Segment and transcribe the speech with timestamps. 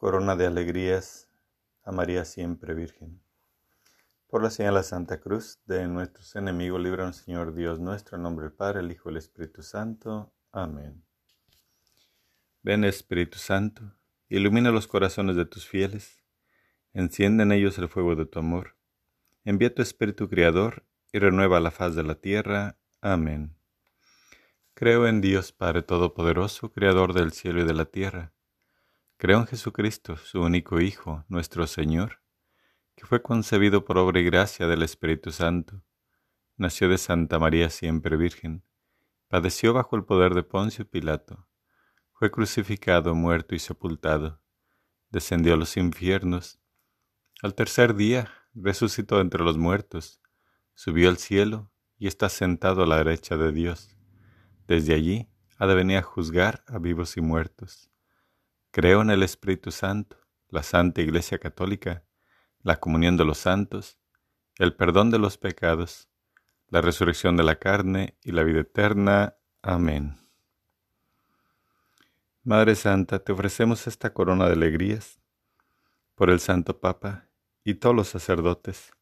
[0.00, 1.28] corona de alegrías
[1.84, 3.20] a María siempre Virgen.
[4.28, 8.46] Por la señal de Santa Cruz de nuestros enemigos, líbranos Señor Dios nuestro, en nombre
[8.46, 10.32] del Padre, el Hijo y el Espíritu Santo.
[10.52, 11.04] Amén.
[12.62, 13.92] Ven Espíritu Santo,
[14.30, 16.24] ilumina los corazones de tus fieles,
[16.94, 18.76] enciende en ellos el fuego de tu amor.
[19.44, 22.78] Envía tu Espíritu Creador y renueva la faz de la tierra.
[23.02, 23.54] Amén.
[24.72, 28.32] Creo en Dios Padre Todopoderoso, Creador del cielo y de la tierra.
[29.20, 32.22] Creo en Jesucristo, su único Hijo, nuestro Señor,
[32.96, 35.84] que fue concebido por obra y gracia del Espíritu Santo.
[36.56, 38.64] Nació de Santa María siempre Virgen.
[39.28, 41.46] Padeció bajo el poder de Poncio Pilato.
[42.14, 44.40] Fue crucificado, muerto y sepultado.
[45.10, 46.58] Descendió a los infiernos.
[47.42, 50.22] Al tercer día resucitó entre los muertos.
[50.72, 54.00] Subió al cielo y está sentado a la derecha de Dios
[54.70, 55.28] desde allí
[55.58, 57.89] ha de venir a juzgar a vivos y muertos.
[58.72, 60.16] Creo en el Espíritu Santo,
[60.48, 62.04] la Santa Iglesia Católica,
[62.62, 63.98] la comunión de los santos,
[64.58, 66.08] el perdón de los pecados,
[66.68, 69.34] la resurrección de la carne y la vida eterna.
[69.60, 70.18] Amén.
[72.44, 75.20] Madre Santa, te ofrecemos esta corona de alegrías
[76.14, 77.28] por el Santo Papa
[77.64, 78.92] y todos los sacerdotes,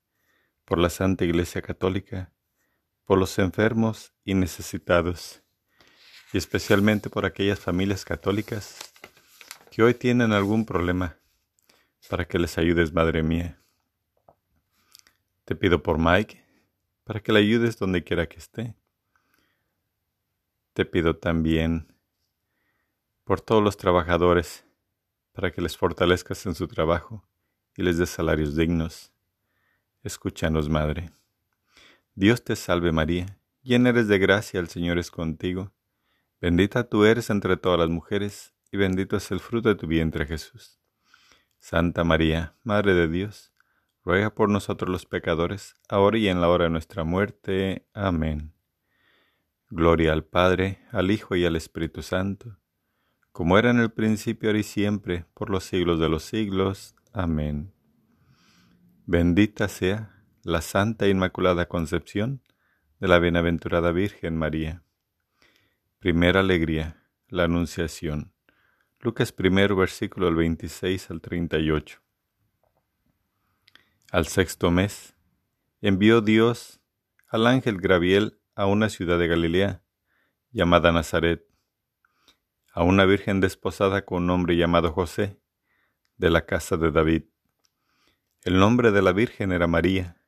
[0.65, 2.33] por la Santa Iglesia Católica,
[3.05, 5.43] por los enfermos y necesitados
[6.33, 8.79] y especialmente por aquellas familias católicas
[9.83, 11.19] hoy tienen algún problema,
[12.09, 13.61] para que les ayudes, Madre mía.
[15.45, 16.45] Te pido por Mike,
[17.05, 18.75] para que le ayudes donde quiera que esté.
[20.73, 21.95] Te pido también
[23.25, 24.67] por todos los trabajadores,
[25.33, 27.23] para que les fortalezcas en su trabajo
[27.77, 29.13] y les des salarios dignos.
[30.03, 31.11] Escúchanos, Madre.
[32.15, 35.73] Dios te salve María, llena eres de gracia, el Señor es contigo.
[36.41, 40.27] Bendita tú eres entre todas las mujeres, y bendito es el fruto de tu vientre
[40.27, 40.79] Jesús.
[41.59, 43.53] Santa María, Madre de Dios,
[44.05, 47.87] ruega por nosotros los pecadores, ahora y en la hora de nuestra muerte.
[47.93, 48.55] Amén.
[49.71, 52.59] Gloria al Padre, al Hijo y al Espíritu Santo,
[53.33, 56.97] como era en el principio, ahora y siempre, por los siglos de los siglos.
[57.13, 57.73] Amén.
[59.05, 62.43] Bendita sea la Santa e Inmaculada Concepción
[63.01, 64.83] de la Bienaventurada Virgen María.
[65.99, 68.33] Primera alegría, la Anunciación.
[69.01, 72.01] Lucas primero, versículo del 26 al 38.
[74.11, 75.15] Al sexto mes,
[75.81, 76.81] envió Dios
[77.29, 79.85] al ángel Gabriel a una ciudad de Galilea,
[80.51, 81.47] llamada Nazaret,
[82.73, 85.39] a una virgen desposada con un hombre llamado José,
[86.17, 87.23] de la casa de David.
[88.43, 90.21] El nombre de la virgen era María,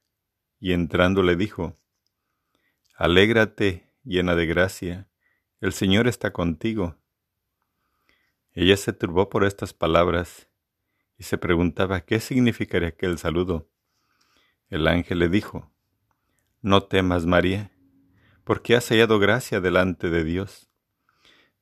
[0.61, 1.77] y entrando le dijo,
[2.95, 5.09] Alégrate, llena de gracia,
[5.61, 7.00] el Señor está contigo.
[8.53, 10.49] Ella se turbó por estas palabras
[11.17, 13.71] y se preguntaba qué significaría aquel saludo.
[14.69, 15.73] El ángel le dijo,
[16.61, 17.73] No temas, María,
[18.45, 20.71] porque has hallado gracia delante de Dios.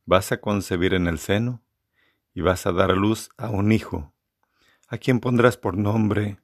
[0.04, 1.62] Vas a concebir en el seno
[2.34, 4.14] y vas a dar luz a un hijo,
[4.88, 6.40] a quien pondrás por nombre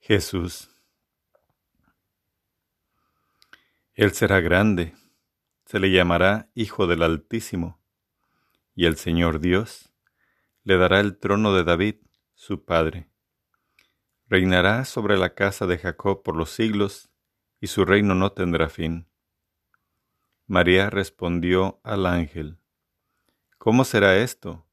[0.00, 0.70] Jesús.
[3.94, 4.94] Él será grande
[5.72, 7.80] se le llamará Hijo del Altísimo,
[8.74, 9.92] y el Señor Dios
[10.64, 11.96] le dará el trono de David,
[12.34, 13.08] su padre.
[14.28, 17.10] Reinará sobre la casa de Jacob por los siglos,
[17.60, 19.06] y su reino no tendrá fin.
[20.46, 22.58] María respondió al ángel,
[23.58, 24.66] ¿Cómo será esto,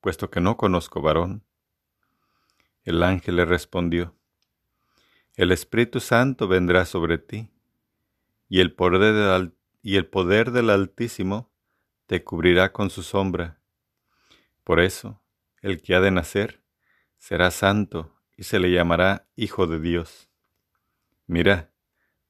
[0.00, 1.44] puesto que no conozco varón?
[2.84, 4.14] El ángel le respondió,
[5.36, 7.50] El Espíritu Santo vendrá sobre ti,
[8.48, 11.53] y el poder del y el poder del Altísimo
[12.06, 13.60] te cubrirá con su sombra.
[14.62, 15.22] Por eso,
[15.62, 16.62] el que ha de nacer
[17.18, 20.30] será santo y se le llamará Hijo de Dios.
[21.26, 21.72] Mira,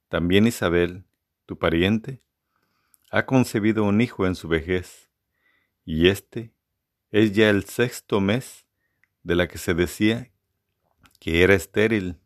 [0.09, 1.05] también Isabel,
[1.47, 2.23] tu pariente,
[3.11, 5.11] ha concebido un hijo en su vejez,
[5.85, 6.55] y este
[7.11, 8.67] es ya el sexto mes
[9.23, 10.33] de la que se decía
[11.21, 12.21] que era estéril,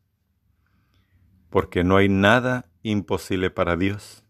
[1.51, 4.25] porque no hay nada imposible para Dios.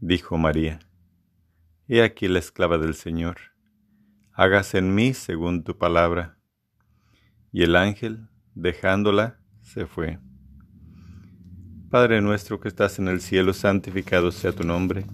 [0.00, 0.80] Dijo María,
[1.88, 3.36] He aquí la esclava del Señor,
[4.32, 6.36] hágase en mí según tu palabra.
[7.52, 10.18] Y el ángel, dejándola, se fue.
[11.88, 15.06] Padre nuestro que estás en el cielo, santificado sea tu nombre.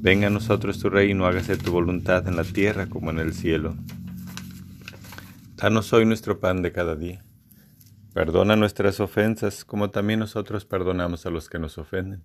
[0.00, 3.76] Venga a nosotros tu reino, hágase tu voluntad en la tierra como en el cielo.
[5.54, 7.24] Danos hoy nuestro pan de cada día.
[8.12, 12.24] Perdona nuestras ofensas como también nosotros perdonamos a los que nos ofenden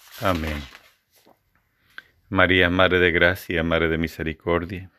[0.19, 0.61] Amén.
[2.29, 4.91] María, Madre de Gracia, Madre de Misericordia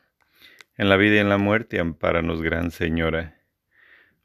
[0.75, 3.39] en la vida y en la muerte, ampáranos, Gran Señora.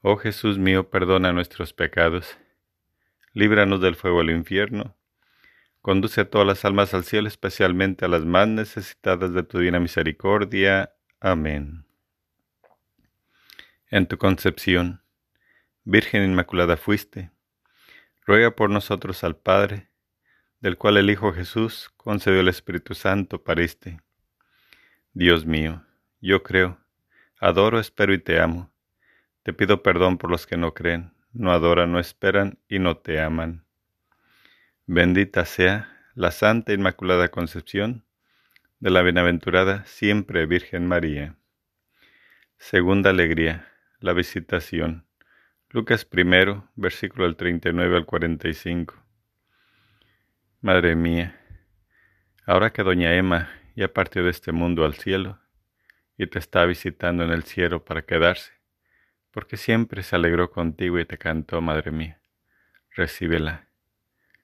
[0.01, 2.39] Oh Jesús mío, perdona nuestros pecados,
[3.35, 4.97] líbranos del fuego del infierno,
[5.83, 9.81] conduce a todas las almas al cielo, especialmente a las más necesitadas de tu divina
[9.81, 10.95] misericordia.
[11.21, 11.85] Amén.
[13.91, 15.03] En tu concepción,
[15.85, 17.31] Virgen Inmaculada fuiste,
[18.25, 19.91] ruega por nosotros al Padre,
[20.61, 24.01] del cual el Hijo Jesús concedió el Espíritu Santo para este.
[25.13, 25.85] Dios mío,
[26.21, 26.79] yo creo,
[27.41, 28.71] adoro, espero y te amo.
[29.43, 33.21] Te pido perdón por los que no creen, no adoran, no esperan y no te
[33.21, 33.65] aman.
[34.87, 38.05] Bendita sea la Santa Inmaculada Concepción
[38.81, 41.37] de la Bienaventurada siempre Virgen María.
[42.59, 43.69] Segunda alegría,
[44.01, 45.07] la visitación.
[45.71, 49.08] Lucas primero, versículo del 39 al 45.
[50.61, 51.41] Madre mía,
[52.45, 55.39] ahora que doña Emma ya partió de este mundo al cielo,
[56.17, 58.51] y te está visitando en el cielo para quedarse,
[59.31, 62.21] porque siempre se alegró contigo y te cantó, Madre mía.
[62.91, 63.69] Recíbela,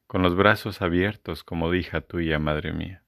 [0.07, 3.03] con los brazos abiertos como hija tuya, Madre mía.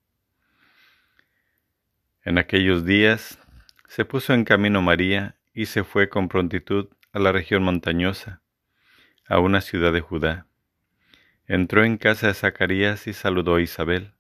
[2.24, 3.38] En aquellos días
[3.86, 8.42] se puso en camino María y se fue con prontitud a la región montañosa,
[9.28, 10.48] a una ciudad de Judá.
[11.48, 14.14] Entró en casa de Zacarías y saludó a Isabel.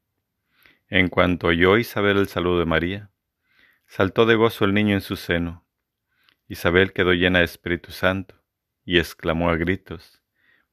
[0.88, 3.10] En cuanto oyó Isabel el saludo de María,
[3.88, 5.64] Saltó de gozo el niño en su seno.
[6.48, 8.34] Isabel quedó llena de Espíritu Santo
[8.84, 10.22] y exclamó a gritos,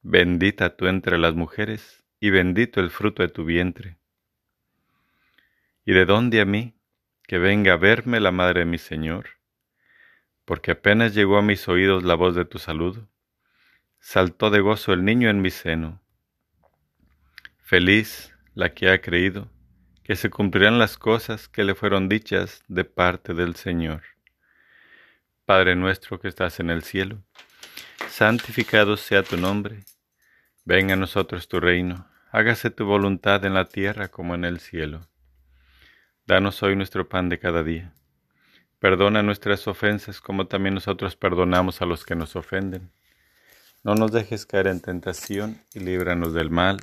[0.02, 3.98] Bendita tú entre las mujeres y bendito el fruto de tu vientre.
[5.84, 6.76] ¿Y de dónde a mí,
[7.26, 9.26] que venga a verme la madre de mi Señor?
[10.44, 13.08] Porque apenas llegó a mis oídos la voz de tu saludo,
[13.98, 16.03] saltó de gozo el niño en mi seno.
[17.66, 19.50] Feliz la que ha creído,
[20.02, 24.02] que se cumplirán las cosas que le fueron dichas de parte del Señor.
[25.46, 27.22] Padre nuestro que estás en el cielo,
[28.06, 29.86] santificado sea tu nombre,
[30.66, 35.08] venga a nosotros tu reino, hágase tu voluntad en la tierra como en el cielo.
[36.26, 37.94] Danos hoy nuestro pan de cada día.
[38.78, 42.90] Perdona nuestras ofensas como también nosotros perdonamos a los que nos ofenden.
[43.82, 46.82] No nos dejes caer en tentación y líbranos del mal.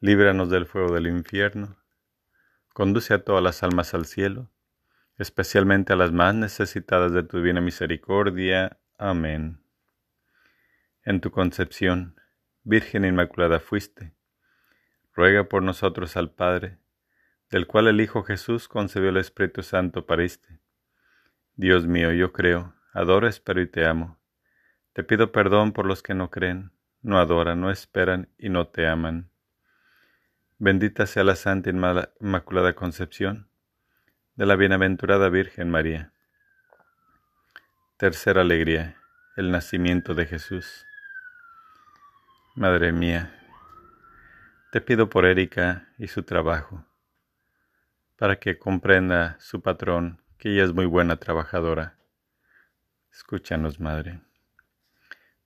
[0.00, 1.76] líbranos del fuego del infierno,
[2.72, 4.50] conduce a todas las almas al cielo,
[5.18, 8.78] especialmente a las más necesitadas de tu divina misericordia.
[8.96, 9.62] Amén.
[11.04, 12.18] En tu concepción,
[12.62, 14.14] Virgen Inmaculada fuiste,
[15.12, 16.78] ruega por nosotros al Padre,
[17.50, 20.60] del cual el Hijo Jesús concebió el Espíritu Santo para este.
[21.56, 24.18] Dios mío, yo creo, adoro, espero y te amo.
[24.94, 28.86] Te pido perdón por los que no creen, no adoran, no esperan y no te
[28.86, 29.29] aman.
[30.62, 33.48] Bendita sea la Santa Inmaculada Concepción
[34.34, 36.12] de la Bienaventurada Virgen María.
[37.96, 39.00] Tercera alegría,
[39.38, 40.84] el nacimiento de Jesús.
[42.56, 43.34] Madre mía,
[44.70, 46.84] Te pido por Erika y su trabajo,
[48.18, 51.96] para que comprenda su patrón que ella es muy buena trabajadora.
[53.10, 54.20] Escúchanos, Madre.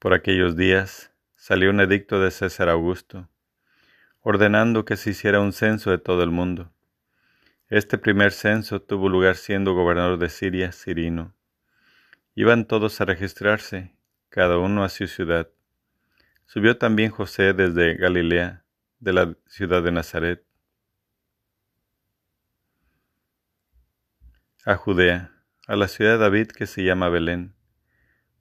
[0.01, 3.29] Por aquellos días salió un edicto de César Augusto,
[4.25, 6.73] ordenando que se hiciera un censo de todo el mundo.
[7.69, 11.35] Este primer censo tuvo lugar siendo gobernador de Siria, Cirino.
[12.35, 13.95] Iban todos a registrarse,
[14.31, 15.51] cada uno a su ciudad.
[16.47, 18.65] Subió también José desde Galilea,
[18.99, 20.43] de la ciudad de Nazaret
[24.65, 25.31] a Judea,
[25.67, 27.55] a la ciudad de David que se llama Belén,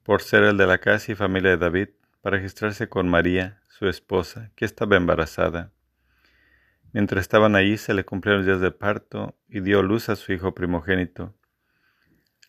[0.02, 1.88] por ser el de la casa y familia de David,
[2.22, 5.73] para registrarse con María, su esposa, que estaba embarazada.
[6.94, 10.32] Mientras estaban allí se le cumplieron los días de parto y dio luz a su
[10.32, 11.34] hijo primogénito.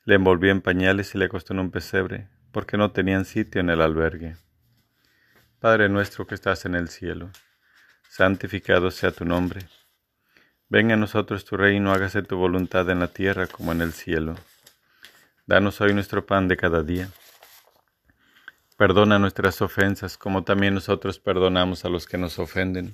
[0.04, 3.72] Le envolvió en pañales y le acostó en un pesebre, porque no tenían sitio en
[3.72, 4.36] el albergue.
[5.60, 7.32] Padre nuestro que estás en el cielo,
[8.08, 9.62] santificado sea tu nombre.
[10.70, 14.36] Venga a nosotros tu reino, hágase tu voluntad en la tierra como en el cielo.
[15.48, 17.10] Danos hoy nuestro pan de cada día.
[18.78, 22.94] Perdona nuestras ofensas, como también nosotros perdonamos a los que nos ofenden.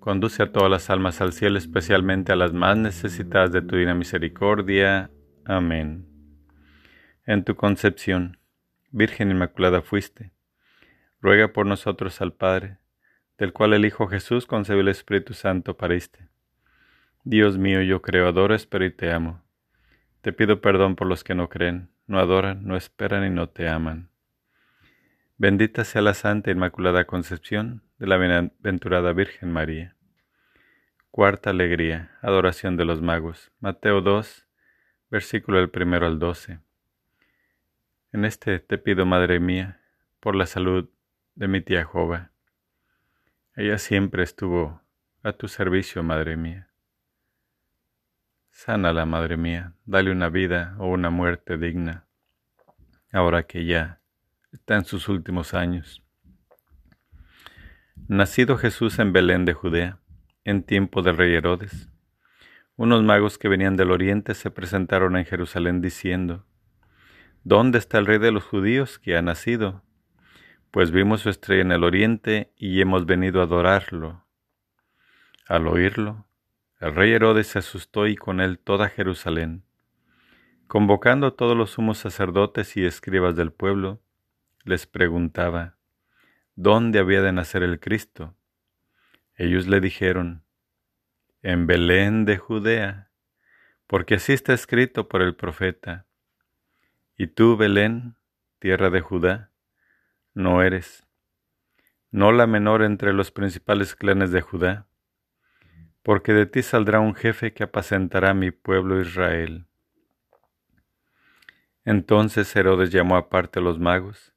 [0.00, 3.94] Conduce a todas las almas al cielo, especialmente a las más necesitadas de tu divina
[3.94, 5.10] misericordia.
[5.44, 6.06] Amén.
[7.26, 8.38] En tu concepción,
[8.90, 10.32] Virgen Inmaculada fuiste.
[11.20, 12.78] Ruega por nosotros al Padre,
[13.36, 16.30] del cual el Hijo Jesús concebió el Espíritu Santo pariste
[17.24, 19.42] Dios mío, yo creo, adoro, espero y te amo.
[20.22, 23.68] Te pido perdón por los que no creen, no adoran, no esperan y no te
[23.68, 24.08] aman.
[25.36, 29.94] Bendita sea la Santa Inmaculada Concepción de la Bienaventurada Virgen María.
[31.10, 33.52] Cuarta alegría, adoración de los magos.
[33.60, 34.48] Mateo 2,
[35.10, 36.60] versículo del primero al 12.
[38.12, 39.82] En este te pido, Madre mía,
[40.18, 40.88] por la salud
[41.34, 42.30] de mi tía Jova.
[43.54, 44.80] Ella siempre estuvo
[45.22, 46.70] a tu servicio, Madre mía.
[48.50, 52.06] Sánala, Madre mía, dale una vida o una muerte digna,
[53.12, 54.00] ahora que ya
[54.52, 56.02] está en sus últimos años.
[58.12, 60.00] Nacido Jesús en Belén de Judea,
[60.42, 61.88] en tiempo del rey Herodes,
[62.74, 66.44] unos magos que venían del oriente se presentaron en Jerusalén diciendo,
[67.44, 69.84] ¿Dónde está el rey de los judíos que ha nacido?
[70.72, 74.24] Pues vimos su estrella en el oriente y hemos venido a adorarlo.
[75.46, 76.26] Al oírlo,
[76.80, 79.62] el rey Herodes se asustó y con él toda Jerusalén.
[80.66, 84.02] Convocando a todos los sumos sacerdotes y escribas del pueblo,
[84.64, 85.76] les preguntaba,
[86.62, 88.34] ¿dónde había de nacer el Cristo?
[89.34, 90.44] Ellos le dijeron,
[91.42, 93.10] en Belén de Judea,
[93.86, 96.06] porque así está escrito por el profeta.
[97.16, 98.16] Y tú, Belén,
[98.58, 99.50] tierra de Judá,
[100.34, 101.06] no eres,
[102.10, 104.86] no la menor entre los principales clanes de Judá
[106.02, 109.66] porque de ti saldrá un jefe que apacentará mi pueblo Israel.
[111.84, 114.32] Entonces Herodes llamó aparte a los magos,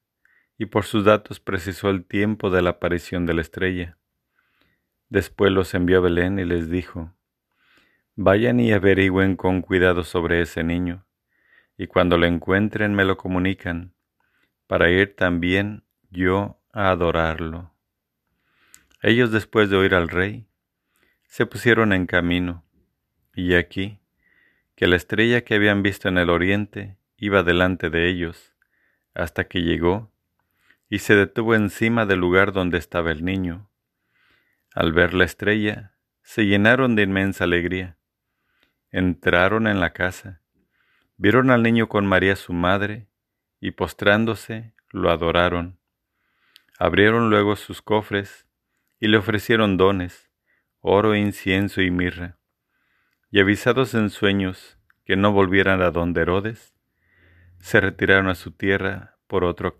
[0.57, 3.97] y por sus datos precisó el tiempo de la aparición de la estrella.
[5.09, 7.13] Después los envió a Belén y les dijo,
[8.15, 11.05] Vayan y averigüen con cuidado sobre ese niño,
[11.77, 13.93] y cuando lo encuentren me lo comunican,
[14.67, 17.73] para ir también yo a adorarlo.
[19.01, 20.47] Ellos después de oír al rey,
[21.27, 22.63] se pusieron en camino,
[23.33, 23.99] y aquí,
[24.75, 28.53] que la estrella que habían visto en el oriente iba delante de ellos,
[29.15, 30.12] hasta que llegó
[30.89, 33.69] y se detuvo encima del lugar donde estaba el niño.
[34.73, 37.97] Al ver la estrella, se llenaron de inmensa alegría.
[38.91, 40.41] Entraron en la casa,
[41.17, 43.07] vieron al niño con María su madre,
[43.59, 45.79] y postrándose, lo adoraron.
[46.79, 48.47] Abrieron luego sus cofres
[48.99, 50.29] y le ofrecieron dones,
[50.79, 52.37] oro, incienso y mirra.
[53.31, 56.73] Y avisados en sueños que no volvieran a donde Herodes,
[57.59, 59.79] se retiraron a su tierra por otro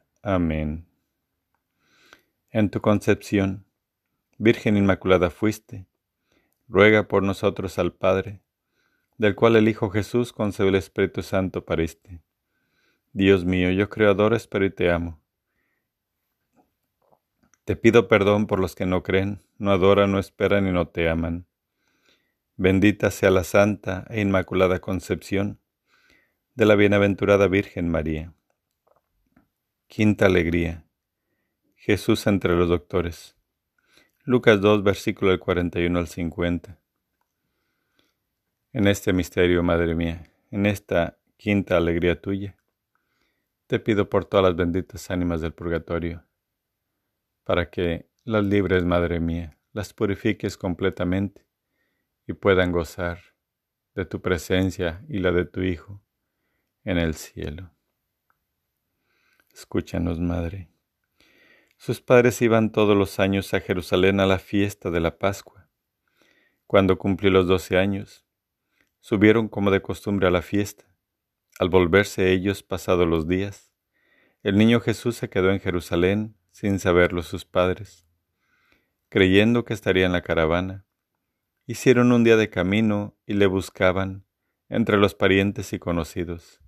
[0.23, 0.85] Amén.
[2.51, 3.65] En tu concepción,
[4.37, 5.87] Virgen Inmaculada fuiste,
[6.67, 8.43] ruega por nosotros al Padre,
[9.17, 12.21] del cual el Hijo Jesús concebe el Espíritu Santo pariste.
[13.13, 15.19] Dios mío, yo creador espero y te amo.
[17.65, 21.09] Te pido perdón por los que no creen, no adoran, no esperan y no te
[21.09, 21.47] aman.
[22.57, 25.59] Bendita sea la Santa e Inmaculada Concepción
[26.53, 28.35] de la Bienaventurada Virgen María.
[29.93, 30.85] Quinta alegría.
[31.75, 33.35] Jesús entre los doctores.
[34.23, 36.79] Lucas 2, versículo del 41 al 50.
[38.71, 42.55] En este misterio, Madre mía, en esta quinta alegría tuya,
[43.67, 46.23] te pido por todas las benditas ánimas del purgatorio,
[47.43, 51.45] para que las libres, Madre mía, las purifiques completamente
[52.25, 53.19] y puedan gozar
[53.93, 56.01] de tu presencia y la de tu Hijo
[56.85, 57.73] en el cielo.
[59.53, 60.69] Escúchanos, Madre.
[61.77, 65.69] Sus padres iban todos los años a Jerusalén a la fiesta de la Pascua.
[66.67, 68.25] Cuando cumplió los doce años,
[68.99, 70.85] subieron como de costumbre a la fiesta.
[71.59, 73.71] Al volverse ellos pasados los días,
[74.43, 78.07] el niño Jesús se quedó en Jerusalén sin saberlo sus padres.
[79.09, 80.85] Creyendo que estaría en la caravana,
[81.65, 84.25] hicieron un día de camino y le buscaban
[84.69, 86.61] entre los parientes y conocidos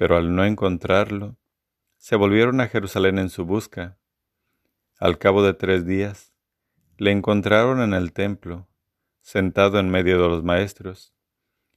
[0.00, 1.36] pero al no encontrarlo,
[2.00, 3.98] se volvieron a Jerusalén en su busca.
[4.98, 6.32] Al cabo de tres días,
[6.96, 8.68] le encontraron en el templo,
[9.20, 11.12] sentado en medio de los maestros,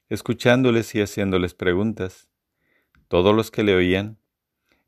[0.08, 2.30] escuchándoles y haciéndoles preguntas.
[3.10, 4.18] Todos los que le oían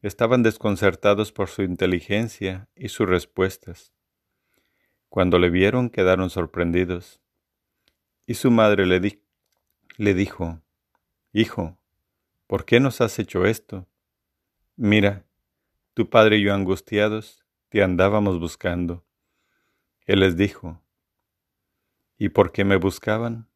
[0.01, 3.93] estaban desconcertados por su inteligencia y sus respuestas.
[5.09, 7.19] Cuando le vieron quedaron sorprendidos.
[8.25, 9.19] Y su madre le,
[9.97, 10.61] le dijo,
[11.33, 11.77] Hijo,
[12.47, 13.85] ¿por qué nos has hecho esto?
[14.75, 15.25] Mira,
[15.93, 19.05] tu padre y yo angustiados te andábamos buscando.
[20.05, 20.83] Él les dijo,
[22.17, 23.49] ¿y por qué me buscaban?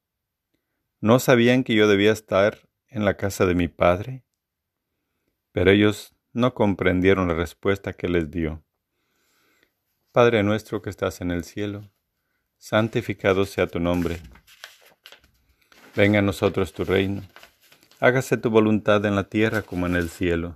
[1.02, 4.24] ¿No sabían que yo debía estar en la casa de mi padre?
[5.52, 8.64] Pero ellos no comprendieron la respuesta que les dio.
[10.12, 11.92] Padre nuestro que estás en el cielo,
[12.58, 14.20] santificado sea tu nombre.
[15.96, 17.24] Venga a nosotros tu reino
[18.02, 20.56] Hágase tu voluntad en la tierra como en el cielo.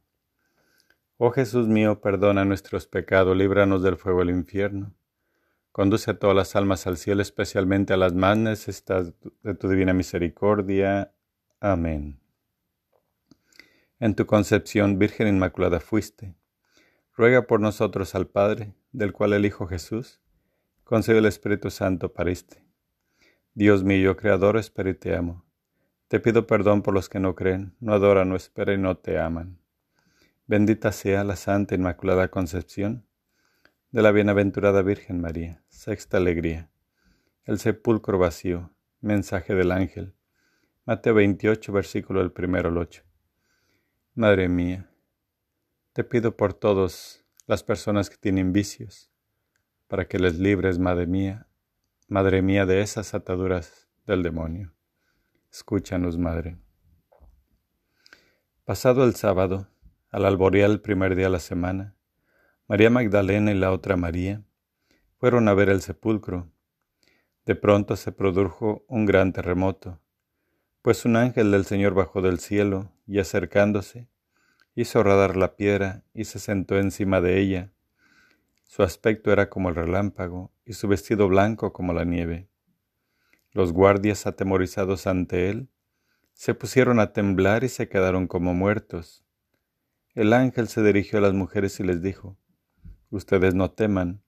[1.23, 4.95] Oh Jesús mío, perdona nuestros pecados, líbranos del fuego del infierno.
[5.71, 9.93] Conduce a todas las almas al cielo, especialmente a las más necesitadas de tu divina
[9.93, 11.13] misericordia.
[11.59, 12.19] Amén.
[13.99, 16.33] En tu concepción, Virgen Inmaculada fuiste.
[17.15, 20.19] Ruega por nosotros al Padre, del cual el Hijo Jesús,
[20.83, 22.65] concede el Espíritu Santo pariste.
[23.53, 25.45] Dios mío, Creador, espero y te amo.
[26.07, 29.19] Te pido perdón por los que no creen, no adoran, no esperan y no te
[29.19, 29.60] aman.
[30.47, 33.05] Bendita sea la Santa Inmaculada Concepción
[33.91, 35.63] de la Bienaventurada Virgen María.
[35.69, 36.69] Sexta alegría.
[37.45, 38.71] El sepulcro vacío.
[38.99, 40.15] Mensaje del ángel.
[40.85, 43.03] Mateo 28, versículo del primero al 8.
[44.15, 44.89] Madre mía,
[45.93, 49.09] te pido por todas las personas que tienen vicios,
[49.87, 51.47] para que les libres, Madre mía,
[52.07, 54.73] Madre mía, de esas ataduras del demonio.
[55.51, 56.57] Escúchanos, Madre.
[58.65, 59.67] Pasado el sábado,
[60.11, 61.95] al alborear el primer día de la semana,
[62.67, 64.43] María Magdalena y la otra María
[65.17, 66.51] fueron a ver el sepulcro.
[67.45, 69.99] De pronto se produjo un gran terremoto,
[70.81, 74.07] pues un ángel del Señor bajó del cielo y acercándose,
[74.75, 77.71] hizo radar la piedra y se sentó encima de ella.
[78.63, 82.47] Su aspecto era como el relámpago y su vestido blanco como la nieve.
[83.51, 85.69] Los guardias, atemorizados ante él,
[86.33, 89.25] se pusieron a temblar y se quedaron como muertos.
[90.13, 92.37] El ángel se dirigió a las mujeres y les dijo,
[93.09, 94.23] Ustedes no teman,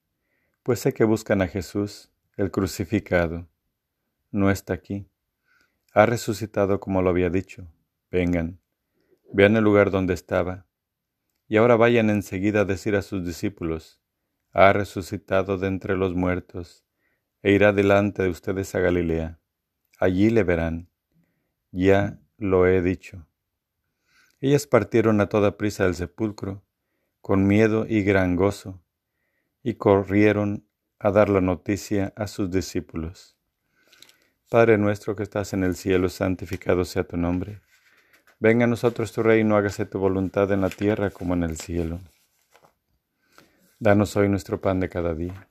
[0.63, 3.49] pues sé que buscan a Jesús, el crucificado.
[4.31, 5.09] No está aquí.
[5.93, 7.67] Ha resucitado como lo había dicho.
[8.09, 8.61] Vengan,
[9.33, 10.65] vean el lugar donde estaba.
[11.49, 14.01] Y ahora vayan enseguida a decir a sus discípulos,
[14.53, 16.85] ha resucitado de entre los muertos,
[17.41, 19.39] e irá delante de ustedes a Galilea.
[19.99, 20.89] Allí le verán.
[21.71, 23.27] Ya lo he dicho.
[24.43, 26.65] Ellas partieron a toda prisa del sepulcro,
[27.21, 28.83] con miedo y gran gozo,
[29.63, 30.67] y corrieron
[30.99, 33.37] a dar la noticia a sus discípulos.
[34.49, 37.61] Padre nuestro que estás en el cielo, santificado sea tu nombre.
[38.37, 42.01] Venga a nosotros tu reino, hágase tu voluntad en la tierra como en el cielo.
[43.79, 45.47] Danos hoy nuestro pan de cada día.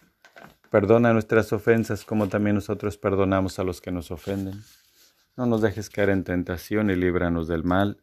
[0.70, 4.62] Perdona nuestras ofensas como también nosotros perdonamos a los que nos ofenden.
[5.34, 8.02] No nos dejes caer en tentación y líbranos del mal.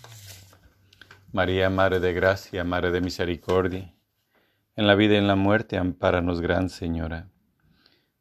[1.33, 3.95] María, Madre de Gracia, Madre de Misericordia,
[4.75, 7.29] en la vida y en la muerte, ampáranos, Gran Señora.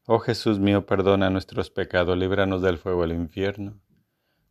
[0.07, 3.81] Oh Jesús mío, perdona nuestros pecados, líbranos del fuego del infierno.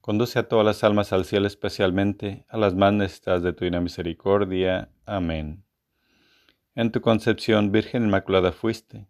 [0.01, 4.89] Conduce a todas las almas al cielo, especialmente a las más necesitadas de tu misericordia.
[5.05, 5.64] Amén.
[6.76, 9.07] En tu concepción, Virgen Inmaculada fuiste.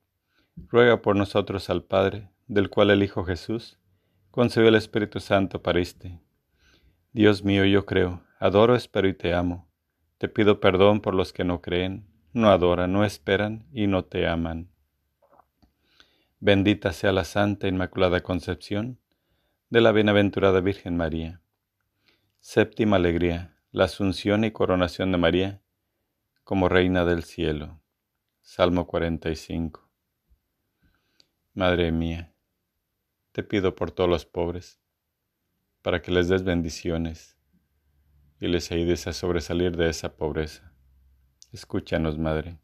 [0.55, 3.79] Ruega por nosotros al Padre, del cual el Hijo Jesús
[4.29, 6.19] concebió el Espíritu Santo pariste.
[7.13, 9.69] Dios mío, yo creo, adoro, espero y te amo.
[10.17, 14.27] Te pido perdón por los que no creen, no adoran, no esperan y no te
[14.27, 14.69] aman.
[16.39, 18.99] Bendita sea la Santa Inmaculada Concepción
[19.69, 21.41] de la Bienaventurada Virgen María.
[22.39, 25.61] Séptima alegría, la asunción y coronación de María
[26.43, 27.79] como Reina del Cielo.
[28.41, 29.87] Salmo 45.
[31.53, 32.33] Madre mía,
[33.31, 34.79] te pido por todos los pobres,
[35.81, 37.38] para que les des bendiciones
[38.39, 40.73] y les ayudes a sobresalir de esa pobreza.
[41.51, 42.59] Escúchanos, Madre.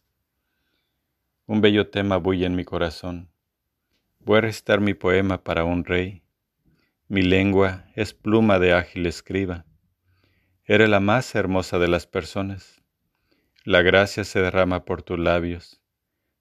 [1.45, 3.30] Un bello tema bulle en mi corazón
[4.26, 6.23] Voy a recitar mi poema para un rey.
[7.07, 9.67] Mi lengua es pluma de ágil escriba.
[10.63, 12.82] Eres la más hermosa de las personas.
[13.65, 15.80] La gracia se derrama por tus labios.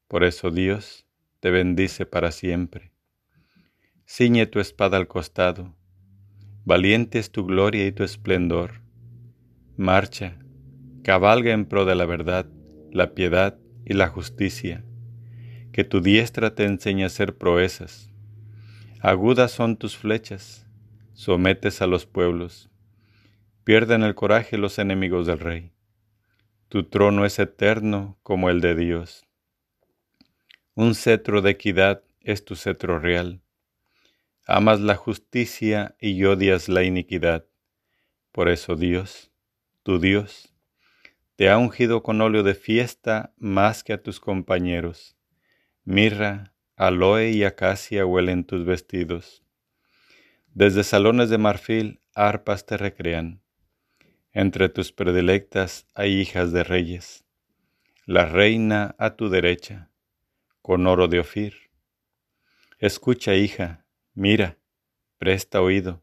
[0.08, 1.06] Por eso Dios
[1.40, 2.92] te bendice para siempre.
[4.06, 5.76] Ciñe tu espada al costado.
[6.64, 8.80] Valiente es tu gloria y tu esplendor.
[9.76, 10.38] Marcha,
[11.02, 12.46] cabalga en pro de la verdad,
[12.92, 14.84] la piedad y la justicia
[15.72, 18.08] que tu diestra te enseñe a hacer proezas.
[19.00, 20.68] Agudas son tus flechas,
[21.14, 22.70] sometes a los pueblos,
[23.64, 25.72] pierden el coraje los enemigos del rey.
[26.68, 29.26] Tu trono es eterno como el de Dios.
[30.76, 33.42] Un cetro de equidad es tu cetro real.
[34.46, 37.46] Amas la justicia y odias la iniquidad.
[38.30, 39.32] Por eso Dios,
[39.84, 40.52] tu Dios,
[41.36, 45.14] te ha ungido con óleo de fiesta más que a tus compañeros
[45.84, 49.44] mirra, aloe y acacia huelen tus vestidos.
[50.54, 53.42] Desde salones de marfil arpas te recrean.
[54.32, 57.24] Entre tus predilectas hay hijas de reyes,
[58.06, 59.90] la reina a tu derecha,
[60.62, 61.70] con oro de Ofir.
[62.78, 64.58] Escucha, hija, mira,
[65.18, 66.02] presta oído.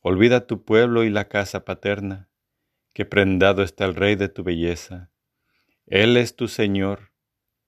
[0.00, 2.27] Olvida tu pueblo y la casa paterna,
[2.92, 5.10] que prendado está el rey de tu belleza.
[5.86, 7.12] Él es tu Señor,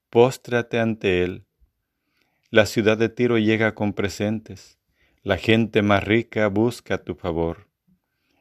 [0.09, 1.45] póstrate ante él.
[2.49, 4.77] La ciudad de Tiro llega con presentes,
[5.23, 7.69] la gente más rica busca tu favor.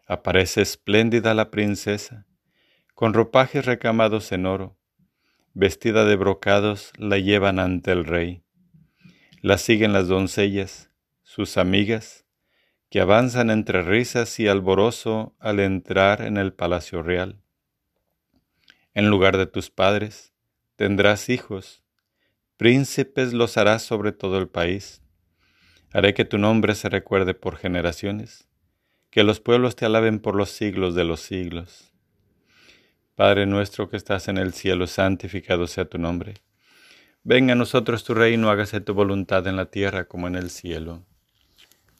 [0.06, 2.26] Aparece espléndida la princesa,
[2.94, 4.76] con ropajes recamados en oro,
[5.54, 8.42] vestida de brocados la llevan ante el rey.
[9.42, 10.90] La siguen las doncellas,
[11.22, 12.26] sus amigas,
[12.90, 17.40] que avanzan entre risas y alborozo al entrar en el palacio real.
[18.94, 20.32] En lugar de tus padres,
[20.74, 21.84] tendrás hijos,
[22.56, 25.02] príncipes los harás sobre todo el país.
[25.92, 28.48] Haré que tu nombre se recuerde por generaciones,
[29.10, 31.92] que los pueblos te alaben por los siglos de los siglos.
[33.14, 36.34] Padre nuestro que estás en el cielo, santificado sea tu nombre.
[37.22, 41.04] Venga a nosotros tu reino, hágase tu voluntad en la tierra como en el cielo.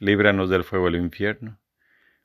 [0.00, 1.60] líbranos del fuego del infierno.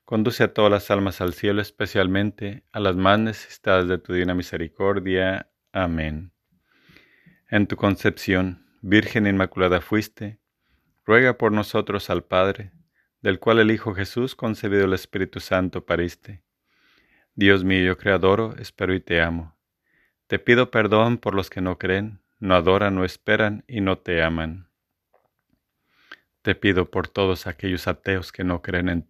[0.06, 4.34] Conduce a todas las almas al cielo, especialmente a las más necesitadas de tu divina
[4.34, 5.52] misericordia.
[5.72, 6.32] Amén.
[7.50, 10.40] En tu concepción, Virgen Inmaculada fuiste,
[11.06, 12.72] ruega por nosotros al Padre,
[13.22, 16.44] del cual el Hijo Jesús, concebido el Espíritu Santo, pariste.
[17.34, 19.58] Dios mío, yo creador, espero y te amo.
[20.28, 24.24] Te pido perdón por los que no creen, no adoran, no esperan y no te
[24.24, 24.70] aman.
[26.46, 29.08] Te pido por todos aquellos ateos que no creen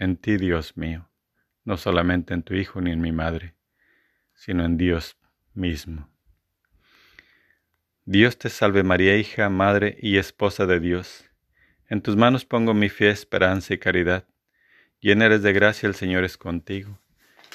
[0.00, 1.08] en, ti, Dios mío,
[1.62, 3.54] no solamente en tu Hijo ni en mi Madre,
[4.34, 5.16] sino en Dios
[5.54, 6.10] mismo.
[8.04, 11.24] Dios te salve María, hija, madre y esposa de Dios.
[11.88, 14.26] En tus manos pongo mi fe, esperanza y caridad.
[14.98, 16.98] Llena eres de gracia, el Señor es contigo.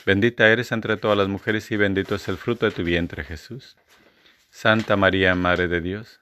[0.05, 3.75] Bendita eres entre todas las mujeres y bendito es el fruto de tu vientre, Jesús.
[4.49, 6.21] Santa María, Madre de Dios,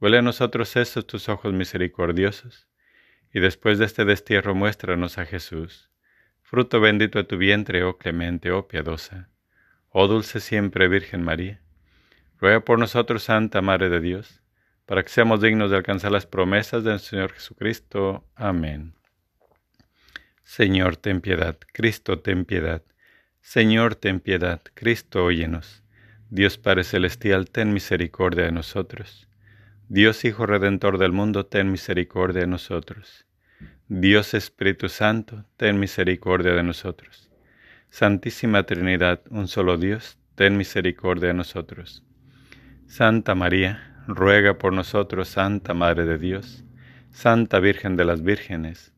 [0.00, 2.68] huele a nosotros esos tus ojos misericordiosos,
[3.32, 5.90] y después de este destierro muéstranos a Jesús,
[6.42, 9.28] fruto bendito de tu vientre, oh clemente, oh piadosa,
[9.90, 11.60] oh dulce siempre Virgen María.
[12.38, 14.42] Ruega por nosotros, Santa Madre de Dios,
[14.84, 18.28] para que seamos dignos de alcanzar las promesas del Señor Jesucristo.
[18.36, 18.94] Amén.
[20.44, 21.58] Señor, ten piedad.
[21.72, 22.82] Cristo, ten piedad.
[23.40, 24.62] Señor, ten piedad.
[24.74, 25.82] Cristo, óyenos.
[26.30, 29.25] Dios Padre Celestial, ten misericordia de nosotros.
[29.88, 33.24] Dios Hijo Redentor del mundo, ten misericordia de nosotros.
[33.86, 37.30] Dios Espíritu Santo, ten misericordia de nosotros.
[37.88, 42.02] Santísima Trinidad, un solo Dios, ten misericordia de nosotros.
[42.88, 46.64] Santa María, ruega por nosotros, Santa Madre de Dios,
[47.12, 48.92] Santa Virgen de las Vírgenes,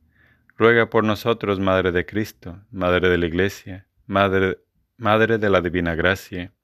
[0.56, 4.58] ruega por nosotros, Madre de Cristo, Madre de la Iglesia, Madre,
[4.96, 6.54] Madre de la Divina Gracia,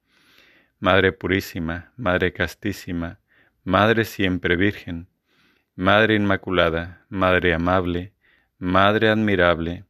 [0.80, 3.20] Madre Purísima, Madre Castísima,
[3.66, 5.08] Madre Siempre Virgen,
[5.74, 8.12] Madre Inmaculada, Madre Amable,
[8.58, 9.86] Madre Admirable,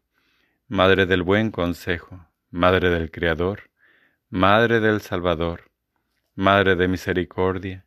[0.68, 3.70] Madre del Buen Consejo, Madre del Creador,
[4.30, 5.72] Madre del Salvador,
[6.36, 7.84] Madre de Misericordia,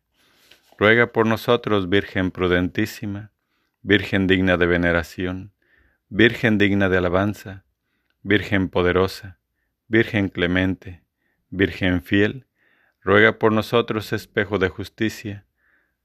[0.76, 3.32] ruega por nosotros, Virgen prudentísima,
[3.80, 5.54] Virgen digna de veneración,
[6.10, 7.64] Virgen digna de alabanza,
[8.22, 9.38] Virgen poderosa,
[9.86, 11.02] Virgen clemente,
[11.48, 12.46] Virgen fiel,
[13.00, 15.46] ruega por nosotros, espejo de justicia,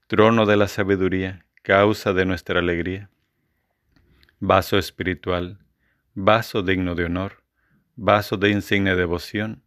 [0.06, 3.08] trono de la sabiduría, causa de nuestra alegría.
[4.38, 5.60] Vaso espiritual,
[6.12, 7.42] vaso digno de honor,
[7.96, 9.62] vaso de insigne devoción,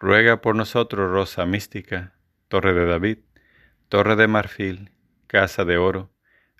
[0.00, 2.14] ruega por nosotros, rosa mística,
[2.48, 3.18] torre de David,
[3.90, 4.92] torre de marfil,
[5.26, 6.10] casa de oro,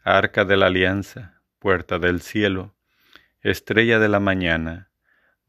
[0.04, 2.76] arca de la alianza, puerta del cielo,
[3.40, 4.90] estrella de la mañana,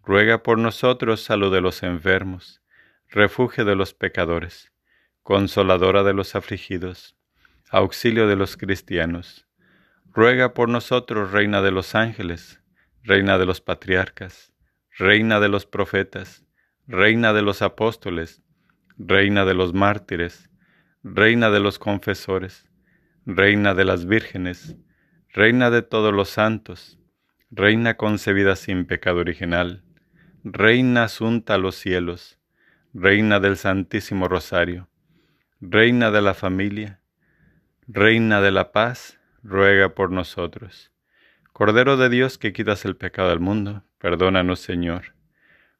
[0.05, 2.61] ruega por nosotros salud de los enfermos,
[3.09, 4.71] refugio de los pecadores,
[5.21, 7.16] consoladora de los afligidos,
[7.69, 9.45] auxilio de los cristianos.
[10.13, 12.61] Ruega por nosotros, Reina de los ángeles,
[13.03, 14.53] Reina de los patriarcas,
[14.97, 16.45] Reina de los profetas,
[16.87, 18.41] Reina de los apóstoles,
[18.97, 20.49] Reina de los mártires,
[21.03, 22.69] Reina de los confesores,
[23.25, 24.77] Reina de las vírgenes,
[25.33, 26.97] Reina de todos los santos,
[27.51, 29.83] Reina concebida sin pecado original,
[30.43, 32.39] Reina asunta a los cielos,
[32.93, 34.89] Reina del Santísimo Rosario,
[35.59, 37.01] Reina de la familia,
[37.89, 40.91] Reina de la paz, ruega por nosotros.
[41.53, 45.15] Cordero de Dios que quitas el pecado del mundo, perdónanos Señor.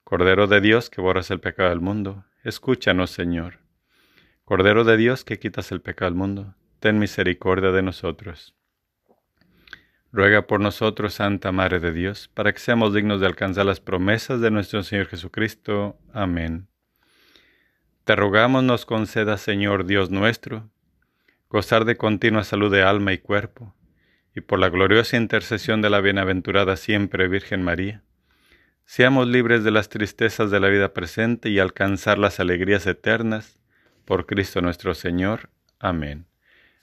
[0.06, 3.60] Cordero de Dios que borras el pecado del mundo, escúchanos Señor.
[4.46, 8.56] Cordero de Dios que quitas el pecado del mundo, ten misericordia de nosotros.
[10.14, 14.40] Ruega por nosotros, Santa Madre de Dios, para que seamos dignos de alcanzar las promesas
[14.40, 16.00] de nuestro Señor Jesucristo.
[16.14, 16.70] Amén.
[18.06, 20.70] Te rogamos nos conceda, Señor Dios nuestro,
[21.50, 23.76] gozar de continua salud de alma y cuerpo,
[24.36, 28.04] y por la gloriosa intercesión de la bienaventurada siempre Virgen María,
[28.86, 33.60] seamos libres de las tristezas de la vida presente y alcanzar las alegrías eternas,
[34.06, 35.50] por Cristo nuestro Señor.
[35.80, 36.28] Amén.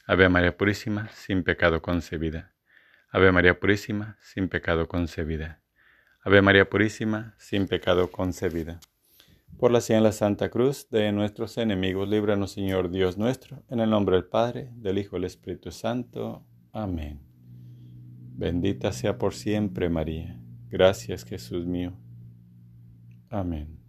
[0.06, 2.52] Ave María Purísima, sin pecado concebida.
[3.10, 5.60] Ave María Purísima, sin pecado concebida.
[6.20, 8.80] Ave María Purísima, sin pecado concebida.
[9.58, 13.88] Por la de la Santa Cruz de nuestros enemigos, líbranos Señor Dios nuestro, en el
[13.88, 16.44] nombre del Padre, del Hijo y del Espíritu Santo.
[16.72, 17.20] Amén.
[18.36, 20.40] Bendita sea por siempre María.
[20.68, 21.94] Gracias Jesús mío.
[23.30, 23.83] Amén.